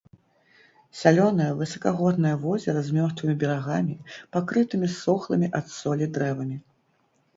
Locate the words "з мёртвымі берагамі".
2.87-3.95